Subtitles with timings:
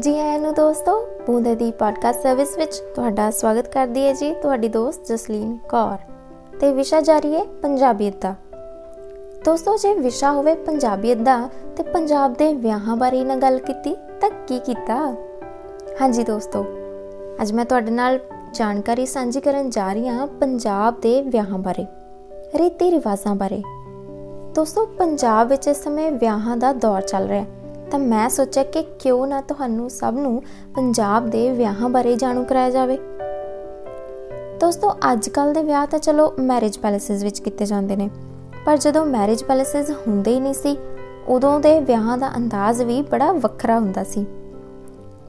[0.00, 0.92] ਜੀ ਆਇਆਂ ਨੂੰ ਦੋਸਤੋ,
[1.26, 5.98] ਬੂੰਦੇ ਦੀ ਪੋਡਕਾਸਟ ਸਰਵਿਸ ਵਿੱਚ ਤੁਹਾਡਾ ਸਵਾਗਤ ਕਰਦੀ ਹੈ ਜੀ, ਤੁਹਾਡੀ ਦੋਸਤ ਜਸਲੀਨ ਕੌਰ।
[6.60, 8.34] ਤੇ ਵਿਸ਼ਾ ਜਾਰੀ ਹੈ ਪੰਜਾਬੀਅਤ ਦਾ
[9.44, 11.38] ਦੋਸਤੋ, ਜੇ ਵਿਸ਼ਾ ਹੋਵੇ ਪੰਜਾਬੀਅਤ ਦਾ
[11.76, 14.96] ਤੇ ਪੰਜਾਬ ਦੇ ਵਿਆਹਾਂ ਬਾਰੇ ਨਾ ਗੱਲ ਕੀਤੀ, ਤਾਂ ਕੀ ਕੀਤਾ?
[16.00, 16.64] ਹਾਂਜੀ ਦੋਸਤੋ,
[17.42, 18.18] ਅੱਜ ਮੈਂ ਤੁਹਾਡੇ ਨਾਲ
[18.54, 21.86] ਜਾਣਕਾਰੀ ਸਾਂਝੀ ਕਰਨ ਜਾ ਰਹੀ ਹਾਂ ਪੰਜਾਬ ਦੇ ਵਿਆਹਾਂ ਬਾਰੇ
[22.54, 23.62] ਰੀਤੀ ਰਿਵਾਜਾਂ ਬਾਰੇ।
[24.54, 27.63] ਦੋਸਤੋ, ਪੰਜਾਬ ਵਿੱਚ ਇਸ ਸਮੇਂ ਵਿਆਹਾਂ ਦਾ ਦੌਰ ਚੱਲ ਰਿਹਾ ਹੈ।
[27.94, 30.42] ਤਾਂ ਮੈਂ ਸੋਚਿਆ ਕਿ ਕਿਉਂ ਨਾ ਤੁਹਾਨੂੰ ਸਭ ਨੂੰ
[30.76, 32.98] ਪੰਜਾਬ ਦੇ ਵਿਆਹਾਂ ਬਾਰੇ ਜਾਣੂ ਕਰਾਇਆ ਜਾਵੇ।
[34.60, 38.10] ਦੋਸਤੋ ਅੱਜ ਕੱਲ ਦੇ ਵਿਆਹ ਤਾਂ ਚਲੋ ਮੈਰਿਜ ਪੈਲੇਸਿਸ ਵਿੱਚ ਕੀਤੇ ਜਾਂਦੇ ਨੇ।
[38.66, 40.78] ਪਰ ਜਦੋਂ ਮੈਰਿਜ ਪੈਲੇਸਿਸ ਹੁੰਦੇ ਹੀ ਨਹੀਂ ਸੀ,
[41.28, 44.26] ਉਦੋਂ ਦੇ ਵਿਆਹਾਂ ਦਾ ਅੰਦਾਜ਼ ਵੀ ਬੜਾ ਵੱਖਰਾ ਹੁੰਦਾ ਸੀ।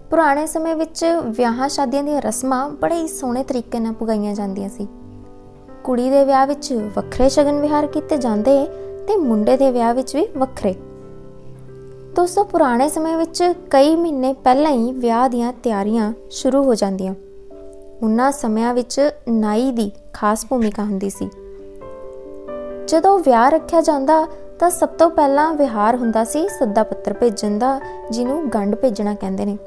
[0.09, 4.88] ਪੁਰਾਣੇ ਸਮੇਂ ਵਿੱਚ ਵਿਆਹਾਂ ਸ਼ਾਦੀਆਂ ਦੀਆਂ ਰਸਮਾਂ ਬੜੇ ਹੀ ਸੋਹਣੇ ਤਰੀਕੇ ਨਾਲ ਪੁਗਾਈਆਂ ਜਾਂਦੀਆਂ ਸੀ।
[5.83, 8.66] ਕੁੜੀ ਦੇ ਵਿਆਹ ਵਿੱਚ ਵੱਖਰੇ ਸ਼ਗਨ ਵਿਹਾਰ ਕੀਤੇ ਜਾਂਦੇ
[9.07, 10.75] ਤੇ ਮੁੰਡੇ ਦੇ ਵਿਆਹ ਵਿੱਚ ਵੀ ਵੱਖਰੇ।
[12.15, 17.13] ਦੋਸਤੋ ਪੁਰਾਣੇ ਸਮੇਂ ਵਿੱਚ ਕਈ ਮਹੀਨੇ ਪਹਿਲਾਂ ਹੀ ਵਿਆਹ ਦੀਆਂ ਤਿਆਰੀਆਂ ਸ਼ੁਰੂ ਹੋ ਜਾਂਦੀਆਂ।
[18.03, 21.30] ਉਹਨਾਂ ਸਮਿਆਂ ਵਿੱਚ ਨਾਈ ਦੀ ਖਾਸ ਭੂਮਿਕਾ ਹੁੰਦੀ ਸੀ।
[22.88, 24.27] ਜਦੋਂ ਵਿਆਹ ਰੱਖਿਆ ਜਾਂਦਾ
[24.59, 27.80] ਤਾਂ ਸਭ ਤੋਂ ਪਹਿਲਾਂ ਵਿਹਾਰ ਹੁੰਦਾ ਸੀ ਸੱਦਾ ਪੱਤਰ ਭੇਜਣ ਦਾ,
[28.11, 29.57] ਜਿਹਨੂੰ ਗੰਢ ਭੇਜਣਾ ਕਹਿੰਦੇ ਨੇ।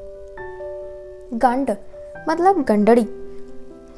[1.43, 1.71] ਗੰਢ
[2.27, 3.05] ਮਤਲਬ ਗੰਡੜੀ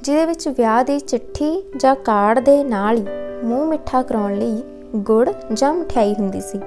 [0.01, 3.05] ਜਿਹਦੇ ਵਿੱਚ ਵਿਆਹ ਦੀ ਚਿੱਠੀ ਜਾਂ ਕਾਰਡ ਦੇ ਨਾਲ ਹੀ
[3.43, 4.63] ਮੂੰਹ ਮਿੱਠਾ ਕਰਾਉਣ ਲਈ
[4.95, 6.59] ਗੁੜ ਜਾਂ ਮਠਿਆਈ ਹੁੰਦੀ ਸੀ।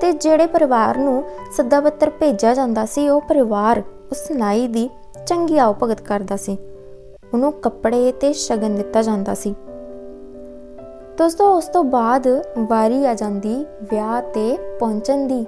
[0.00, 1.24] ਤੇ ਜਿਹੜੇ ਪਰਿਵਾਰ ਨੂੰ
[1.56, 4.90] ਸੱਦਾ ਪੱਤਰ ਭੇਜਿਆ ਜਾਂਦਾ ਸੀ, ਉਹ ਪਰਿਵਾਰ ਉਸ ਨਾਈ ਦੀ
[5.26, 6.58] ਚੰਗੀ ਆਉ ਭਗਤ ਕਰਦਾ ਸੀ।
[7.34, 9.54] ਉਹਨੂੰ ਕੱਪੜੇ ਤੇ ਸ਼ਗਨ ਦਿੱਤਾ ਜਾਂਦਾ ਸੀ।
[11.18, 15.46] ਦੋਸਤੋ, ਉਸ ਤੋਂ ਬਾਅਦ ਵਾਰੀ ਆ ਜਾਂਦੀ ਵਿਆਹ ਤੇ ਪਹੁੰਚਣ ਦੀ।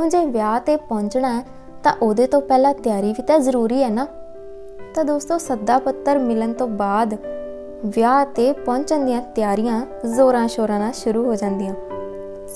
[0.00, 1.44] ਹੁਣ ਜੇ ਵਿਆਹ ਤੇ ਪਹੁੰਚਣਾ
[1.82, 4.06] ਤਾਂ ਉਹਦੇ ਤੋਂ ਪਹਿਲਾਂ ਤਿਆਰੀ ਵੀ ਤਾਂ ਜ਼ਰੂਰੀ ਹੈ ਨਾ।
[4.94, 7.16] ਤਾਂ ਦੋਸਤੋ, ਸੱਦਾ ਪੱਤਰ ਮਿਲਣ ਤੋਂ ਬਾਅਦ
[7.86, 11.74] ਵਿਆਹ ਤੇ ਪਹੁੰਚਣ ਦੀਆਂ ਤਿਆਰੀਆਂ ਜ਼ੋਰਾਂ ਸ਼ੋਰਾਂ ਨਾਲ ਸ਼ੁਰੂ ਹੋ ਜਾਂਦੀਆਂ।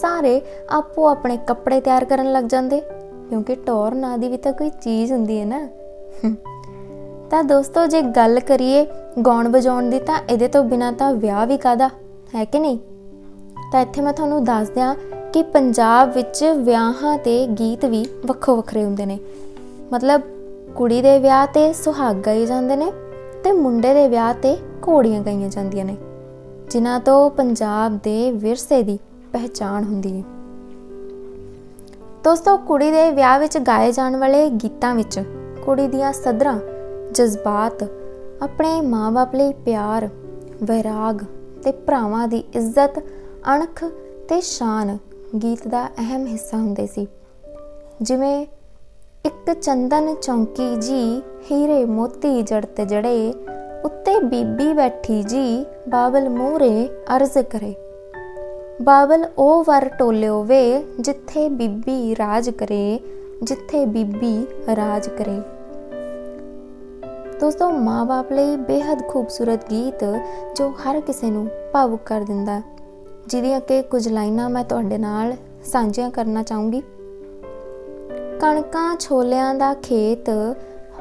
[0.00, 2.80] ਸਾਰੇ ਆਪੋ ਆਪਣੇ ਕੱਪੜੇ ਤਿਆਰ ਕਰਨ ਲੱਗ ਜਾਂਦੇ।
[3.28, 5.68] ਕਿਉਂਕਿ ਟੌਰ ਨਾਂ ਦੀ ਵੀ ਤਾਂ ਕੋਈ ਚੀਜ਼ ਹੁੰਦੀ ਹੈ ਨਾ।
[7.30, 8.86] ਤਾਂ ਦੋਸਤੋ, ਜੇ ਗੱਲ ਕਰੀਏ
[9.26, 11.90] ਗਾਉਣ ਵਜਾਉਣ ਦੀ, ਤਾਂ ਇਹਦੇ ਤੋਂ ਬਿਨਾ ਤਾਂ ਵਿਆਹ ਵੀ ਕਾਦਾ
[12.34, 12.78] ਹੈ ਕਿ ਨਹੀਂ?
[13.72, 14.94] ਤਾਂ ਇੱਥੇ ਮੈਂ ਤੁਹਾਨੂੰ ਦੱਸ ਦਿਆਂ
[15.32, 19.18] ਕਿ ਪੰਜਾਬ ਵਿੱਚ ਵਿਆਹਾਂ ਤੇ ਗੀਤ ਵੀ ਵੱਖੋ ਵੱਖਰੇ ਹੁੰਦੇ ਨੇ।
[19.92, 20.20] ਮਤਲਬ
[20.76, 22.92] ਕੁੜੀ ਦੇ ਵਿਆਹ ਤੇ ਸੁਹਾਗ ਗਾਏ ਜਾਂਦੇ ਨੇ
[23.44, 24.56] ਤੇ ਮੁੰਡੇ ਦੇ ਵਿਆਹ ਤੇ
[24.88, 25.96] ਘੋੜੀਆਂ ਗਾਈਆਂ ਜਾਂਦੀਆਂ ਨੇ।
[26.70, 28.98] ਜਿਨ੍ਹਾਂ ਤੋਂ ਪੰਜਾਬ ਦੇ ਵਿਰਸੇ ਦੀ
[29.34, 30.24] ਪਹਿਚਾਣ ਹੁੰਦੀ ਹੈ
[32.24, 35.20] ਦੋਸਤੋ, ਕੁੜੀ ਦੇ ਵਿਆਹ ਵਿੱਚ ਗਾਏ ਜਾਣ ਵਾਲੇ ਗੀਤਾਂ ਵਿੱਚ
[35.64, 36.58] ਕੁੜੀ ਦੀਆਂ ਸਦਰਾਂ,
[37.12, 37.82] ਜਜ਼ਬਾਤ,
[38.42, 40.08] ਆਪਣੇ ਮਾਪੇ ਲਈ ਪਿਆਰ,
[40.62, 41.24] ਵਿਰਾਗ
[41.64, 42.98] ਤੇ ਭਰਾਵਾਂ ਦੀ ਇੱਜ਼ਤ,
[43.54, 43.84] ਅਣਖ
[44.28, 44.98] ਤੇ ਸ਼ਾਨ
[45.42, 47.06] ਗੀਤ ਦਾ ਅਹਿਮ ਹਿੱਸਾ ਹੁੰਦੇ ਸੀ।
[48.02, 48.46] ਜਿਵੇਂ,
[49.26, 53.34] ਇੱਕ ਚੰਦਨ ਚੌਂਕੀ ਜੀ, ਹੀਰੇ ਮੋਤੀ ਜੜ ਤੇ ਜੜੇ,
[53.84, 57.74] ਉੱਤੇ ਬੀਬੀ ਬੈਠੀ ਜੀ, ਬਾਬਲ ਮੂਰੇ ਅਰਜ਼ ਕਰੇ।
[58.82, 63.00] ਬਾਬਲ ਉਹ ਵਰ ਟੋਲਿਓ ਵੇ ਜਿੱਥੇ ਬੀਬੀ ਰਾਜ ਕਰੇ,
[63.42, 64.46] ਜਿੱਥੇ ਬੀਬੀ
[64.76, 65.40] ਰਾਜ ਕਰੇ।
[67.40, 70.04] ਦੋਸਤੋ ਮਾਪੇ ਲਈ ਬੇहद ਖੂਬਸੂਰਤ ਗੀਤ
[70.56, 72.62] ਜੋ ਹਰ ਕਿਸੇ ਨੂੰ ਭਾਵੁਕ ਕਰ ਦਿੰਦਾ
[73.26, 76.82] ਜਿਹਦੀਆਂ ਕਿ ਕੁਝ ਲਾਈਨਾਂ ਮੈਂ ਤੁਹਾਡੇ ਨਾਲ ਸਾਂਝੀਆਂ ਕਰਨਾ ਚਾਹੂੰਗੀ।
[78.40, 80.28] ਕਣਕਾਂ ਛੋਲਿਆਂ ਦਾ ਖੇਤ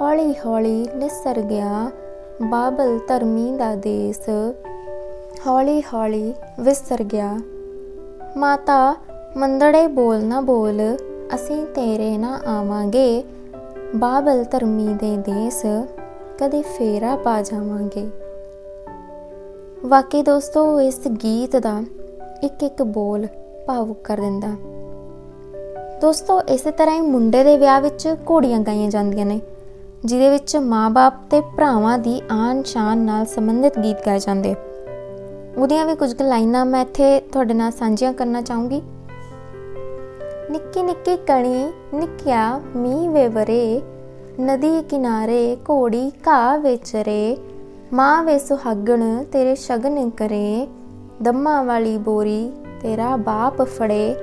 [0.02, 1.92] ਹੌਲੀ ਹੌਲੀ ਨਿਸਰ ਗਿਆ
[2.42, 4.30] ਬਾਬਲ ਧਰਮੀ ਦਾ ਦੇਸ
[5.48, 7.40] ਹੌਲੀ ਹੌਲੀ ਵਿਸਰ ਗਿਆ
[8.38, 8.96] ਮਾਤਾ,
[9.38, 10.98] ਮੰਦੜੇ ਬੋਲ ਨਾ ਬੋਲ,
[11.36, 13.24] ਅਸੀਂ ਤੇਰੇ ਨਾ ਆਵਾਂਗੇ।
[13.96, 15.66] ਬਾਬਲ ਧਰਮੀ ਦੇ ਦੇਸ,
[16.38, 18.10] ਕਦੇ ਫੇਰਾ ਪਾ ਜਾਵਾਂਗੇ।
[19.86, 21.84] ਵਾਕਈ ਦੋਸਤੋ, ਇਸ ਗੀਤ ਦਾ
[22.44, 23.28] ਇੱਕ ਇੱਕ ਬੋਲ
[23.68, 24.56] ਭਾਵੁਕ ਕਰ ਦਿੰਦਾ।
[26.02, 29.42] ਦੋਸਤੋ, ਇਸੇ ਤਰ੍ਹਾਂ ਹੀ ਮੁੰਡੇ ਦੇ ਵਿਆਹ ਵਿੱਚ ਘੋੜੀਆਂ ਗਾਈਆਂ ਜਾਂਦੀਆਂ ਨੇ,
[30.06, 34.56] ਜਿਹਦੇ ਵਿੱਚ ਮਾਪੇ ਤੇ ਭਰਾਵਾਂ ਦੀ ਆਨ ਸ਼ਾਨ ਨਾਲ ਸੰਬੰਧਿਤ ਗੀਤ ਗਾਏ ਜਾਂਦੇ।
[35.58, 38.82] ਉਹਦੀਆਂ ਵੀ ਕੁਝ ਲਾਈਨਾਂ ਮੈਂ ਇੱਥੇ ਤੁਹਾਡੇ ਨਾਲ ਸਾਂਝੀਆਂ ਕਰਨਾ ਚਾਹੂੰਗੀ।
[40.52, 43.82] ਨਿੱਕੀ ਨਿੱਕੀ ਕਣੀ ਨਿੱਕਿਆ ਮੀਂਹ ਵੇਵਰੇ,
[44.42, 47.38] ਨਦੀ ਕਿਨਾਰੇ ਘੋੜੀ ਘਾਹ ਵਿਚਰੇ,
[47.94, 50.68] ਮਾਂ ਵੇ ਸੁਹਾਗਣ ਤੇਰੇ ਸ਼ਗਨ ਕਰੇ,
[51.22, 54.16] ਦੰਮਾ ਵਾਲੀ ਬੋਰੀ ਤੇਰਾ ਬਾਪ ਫੜੇ,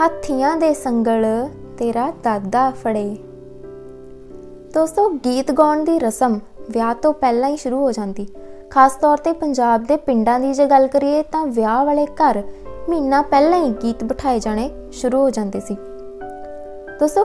[0.00, 1.24] ਹਾਥੀਆਂ ਦੇ ਸੰਗਲ
[1.78, 3.16] ਤੇਰਾ ਦਾਦਾ ਫੜੇ।
[4.74, 6.40] ਦੋਸਤੋ, ਗੀਤ ਗਾਉਣ ਦੀ ਰਸਮ
[6.70, 8.26] ਵਿਆਹ ਤੋਂ ਪਹਿਲਾਂ ਹੀ ਸ਼ੁਰੂ ਹੋ ਜਾਂਦੀ।
[8.72, 12.42] ਖਾਸ ਤੌਰ ਤੇ ਪੰਜਾਬ ਦੇ ਪਿੰਡਾਂ ਦੀ ਜੇ ਗੱਲ ਕਰੀਏ ਤਾਂ ਵਿਆਹ ਵਾਲੇ ਘਰ
[12.88, 15.76] ਮਹੀਨਾ ਪਹਿਲਾਂ ਹੀ ਗੀਤ ਬਿਠਾਏ ਜਾਣੇ ਸ਼ੁਰੂ ਹੋ ਜਾਂਦੇ ਸੀ।
[17.00, 17.24] ਦੋਸਤੋ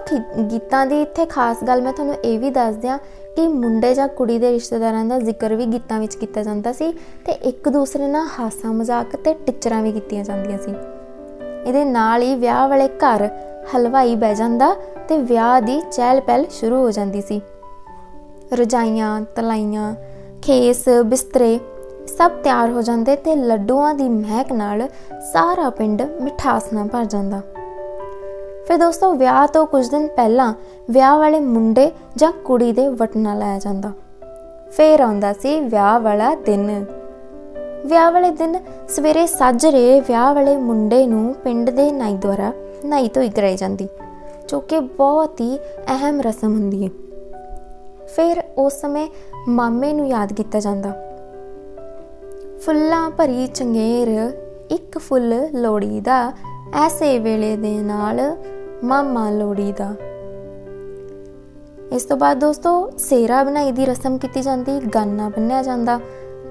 [0.51, 2.97] ਗੀਤਾਂ ਦੀ ਇੱਥੇ ਖਾਸ ਗੱਲ ਮੈਂ ਤੁਹਾਨੂੰ ਇਹ ਵੀ ਦੱਸ ਦਿਆਂ
[3.35, 6.91] ਕਿ ਮੁੰਡੇ ਜਾਂ ਕੁੜੀ ਦੇ ਰਿਸ਼ਤੇਦਾਰਾਂ ਦਾ ਜ਼ਿਕਰ ਵੀ ਗੀਤਾਂ ਵਿੱਚ ਕੀਤਾ ਜਾਂਦਾ ਸੀ
[7.25, 10.73] ਤੇ ਇੱਕ ਦੂਸਰੇ ਨਾਲ ਹਾਸਾ ਮਜ਼ਾਕ ਤੇ ਟਿਚਰਾਂ ਵੀ ਕੀਤੀਆਂ ਜਾਂਦੀਆਂ ਸੀ।
[11.65, 13.29] ਇਹਦੇ ਨਾਲ ਹੀ ਵਿਆਹ ਵਾਲੇ ਘਰ
[13.75, 14.75] ਹਲਵਾਈ ਬਹਿ ਜਾਂਦਾ
[15.07, 17.41] ਤੇ ਵਿਆਹ ਦੀ ਚਹਿਲ ਪਹਿਲ ਸ਼ੁਰੂ ਹੋ ਜਾਂਦੀ ਸੀ।
[18.53, 19.93] ਰਜਾਈਆਂ, ਤਲਾਈਆਂ
[20.41, 21.59] ਖੇਸ, ਬਿਸਤਰੇ
[22.07, 24.87] ਸਭ ਤਿਆਰ ਹੋ ਜਾਂਦੇ ਤੇ ਲੱਡੂਆਂ ਦੀ ਮਹਿਕ ਨਾਲ
[25.33, 27.41] ਸਾਰਾ ਪਿੰਡ ਮਿਠਾਸ ਨਾਲ ਭਰ ਜਾਂਦਾ।
[28.67, 30.53] ਫਿਰ ਦੋਸਤੋ, ਵਿਆਹ ਤੋਂ ਕੁਝ ਦਿਨ ਪਹਿਲਾਂ
[30.89, 33.91] ਵਿਆਹ ਵਾਲੇ ਮੁੰਡੇ ਜਾਂ ਕੁੜੀ ਦੇ ਵਟਣਾ ਲਾਇਆ ਜਾਂਦਾ।
[34.69, 36.85] ਫੇਰ ਆਉਂਦਾ ਸੀ ਵਿਆਹ ਵਾਲਾ ਦਿਨ।
[37.85, 42.51] ਵਿਆਹ ਵਾਲੇ ਦਿਨ ਸਵੇਰੇ ਸੱਜਰੇ ਵਿਆਹ ਵਾਲੇ ਮੁੰਡੇ ਨੂੰ ਪਿੰਡ ਦੇ ਨਾਈ ਦੁਆਰਾ
[42.85, 43.87] ਨਾਈ ਧੋਈ ਕਰਾਈ ਜਾਂਦੀ,
[44.47, 45.57] ਜੋ ਕਿ ਬਹੁਤ ਹੀ
[45.87, 46.89] ਅਹਿਮ ਰਸਮ ਹੁੰਦੀ ਹੈ
[48.07, 49.07] ਫਿਰ ਉਸ ਸਮੇਂ
[49.49, 50.91] ਮਾਮੇ ਨੂੰ ਯਾਦ ਕੀਤਾ ਜਾਂਦਾ।
[52.59, 54.09] ਫੁੱਲਾਂ ਭਰੀ ਚੰਗੇਰ,
[54.71, 56.33] ਇੱਕ ਫੁੱਲ ਲੋੜੀ ਦਾ
[56.73, 58.19] ਐਸੇ ਵੇਲੇ ਦੇ ਨਾਲ
[58.83, 59.93] ਮਾਮਾ ਲੋੜੀ ਦਾ
[61.91, 65.99] ਇਸ ਤੋਂ ਬਾਅਦ ਦੋਸਤੋ, ਸੇਰਾ ਬਣਾਈ ਦੀ ਰਸਮ ਕੀਤੀ ਜਾਂਦੀ, ਗਾਨਾ ਬੰਨਿਆ ਜਾਂਦਾ,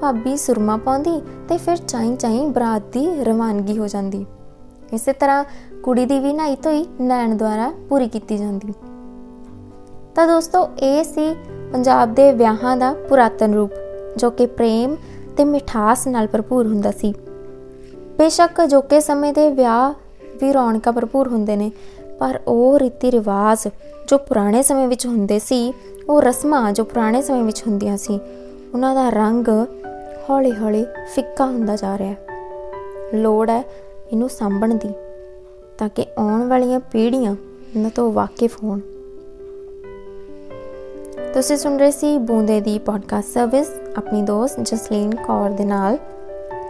[0.01, 4.27] ਭਾਬੀ ਸੁਰਮਾ ਪਾਉਂਦੀ ਤੇ ਫਿਰ ਚਾਈ ਚਾਈ ਬਰਾਤ ਦੀ ਰਵਾਨਗੀ ਹੋ ਜਾਂਦੀ।
[4.93, 5.45] ਇਸੇ ਤਰ੍ਹਾਂ
[5.83, 8.73] ਕੁੜੀ ਦੀ ਵੀ ਨਹਾਈ ਧੋਈ ਨੈਣ ਦੁਆਰਾ ਪੂਰੀ ਕੀਤੀ ਜਾਂਦੀ।
[10.15, 11.35] ਤਾਂ ਦੋਸਤੋ, ਇਹ ਸੀ
[11.73, 13.71] ਪੰਜਾਬ ਦੇ ਵਿਆਹਾਂ ਦਾ ਪੁਰਾਤਨ ਰੂਪ,
[14.17, 14.97] ਜੋ ਕਿ ਪ੍ਰੇਮ
[15.37, 17.15] ਤੇ ਮਿਠਾਸ ਨਾਲ ਭਰਪੂਰ ਹੁੰਦਾ ਸੀ।
[18.19, 19.95] ਬੇਸ਼ੱਕ ਜੋਕੇ ਸਮੇਂ ਦੇ ਵਿਆਹ
[20.41, 21.71] ਵੀ ਰੌਣਕਾਂ ਭਰਪੂਰ ਹੁੰਦੇ ਨੇ,
[22.19, 23.69] ਪਰ ਉਹ ਰੀਤੀ ਰਿਵਾਜ
[24.09, 25.75] ਜੋ ਪੁਰਾਣੇ ਸਮੇਂ ਵਿੱਚ ਹੁੰਦੇ ਸੀ,
[26.09, 28.21] ਉਹ ਰਸਮਾਂ ਜੋ ਪੁਰਾਣੇ ਸਮੇਂ ਵਿੱਚ ਹੁੰਦੀਆਂ ਸੀ,
[28.75, 29.49] ਉਹਨਾਂ ਦਾ ਰੰਗ
[30.31, 30.85] ਹੌਲੀ-ਹੌਲੀ
[31.15, 32.19] ਫਿੱਕਾ ਹੁੰਦਾ ਜਾ ਰਿਹਾ ਹੈ।
[33.15, 33.65] ਲੋੜ ਹੈ
[34.13, 34.91] ਇਹਨੂੰ ਸਾਂਭਣ ਦੀ,
[35.79, 37.37] ਤਾਂ ਕਿ ਆਉਣ ਵਾਲੀਆਂ ਪੀੜ੍ਹੀਆਂ
[37.77, 38.81] ਇਹਨਾਂ ਤੋਂ ਵਾਕਿਫ ਹੋਣ।
[41.37, 45.99] ਤੁਸੀਂ ਸੁਣ ਰਹੇ ਸੀ ਬੂੰਦੇ ਦੀ ਪੋਡਕਾਸਟ ਸਰਵਿਸ ਆਪਣੀ ਦੋਸਤ ਜਸਲੀਨ ਕੌਰ ਦੇ ਨਾਲ।